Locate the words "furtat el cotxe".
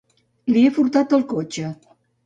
0.79-1.73